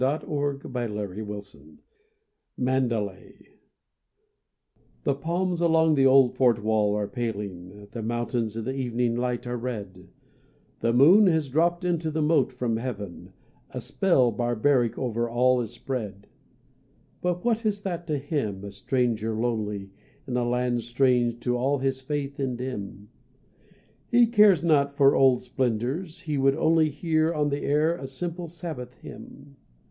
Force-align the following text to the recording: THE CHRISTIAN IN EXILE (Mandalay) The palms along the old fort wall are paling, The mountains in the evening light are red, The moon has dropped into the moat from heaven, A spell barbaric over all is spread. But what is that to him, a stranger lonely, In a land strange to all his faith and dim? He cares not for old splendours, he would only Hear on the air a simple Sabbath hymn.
THE 0.01 0.17
CHRISTIAN 0.17 0.97
IN 0.97 1.31
EXILE 1.31 1.77
(Mandalay) 2.57 3.49
The 5.03 5.13
palms 5.13 5.61
along 5.61 5.93
the 5.93 6.07
old 6.07 6.33
fort 6.35 6.63
wall 6.63 6.95
are 6.95 7.07
paling, 7.07 7.85
The 7.91 8.01
mountains 8.01 8.57
in 8.57 8.65
the 8.65 8.73
evening 8.73 9.15
light 9.15 9.45
are 9.45 9.57
red, 9.59 10.09
The 10.79 10.91
moon 10.91 11.27
has 11.27 11.49
dropped 11.49 11.85
into 11.85 12.09
the 12.09 12.23
moat 12.23 12.51
from 12.51 12.77
heaven, 12.77 13.33
A 13.69 13.79
spell 13.79 14.31
barbaric 14.31 14.97
over 14.97 15.29
all 15.29 15.61
is 15.61 15.69
spread. 15.69 16.25
But 17.21 17.45
what 17.45 17.63
is 17.63 17.81
that 17.83 18.07
to 18.07 18.17
him, 18.17 18.63
a 18.63 18.71
stranger 18.71 19.35
lonely, 19.35 19.91
In 20.27 20.35
a 20.35 20.43
land 20.49 20.81
strange 20.81 21.39
to 21.41 21.55
all 21.57 21.77
his 21.77 22.01
faith 22.01 22.39
and 22.39 22.57
dim? 22.57 23.09
He 24.09 24.25
cares 24.25 24.63
not 24.63 24.95
for 24.95 25.13
old 25.15 25.43
splendours, 25.43 26.21
he 26.21 26.39
would 26.39 26.55
only 26.55 26.89
Hear 26.89 27.31
on 27.35 27.49
the 27.49 27.61
air 27.61 27.95
a 27.95 28.07
simple 28.07 28.47
Sabbath 28.47 28.95
hymn. 28.95 29.57